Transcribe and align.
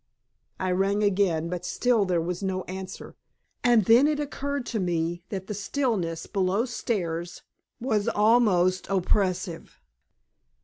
I 0.59 0.71
rang 0.71 1.03
again, 1.03 1.47
but 1.47 1.63
still 1.63 2.05
there 2.05 2.19
was 2.19 2.41
no 2.41 2.63
answer. 2.63 3.15
And 3.63 3.85
then 3.85 4.07
it 4.07 4.19
occurred 4.19 4.65
to 4.65 4.79
me 4.79 5.21
that 5.29 5.45
the 5.45 5.53
stillness 5.53 6.25
below 6.25 6.65
stairs 6.65 7.43
was 7.79 8.07
almost 8.07 8.89
oppressive. 8.89 9.79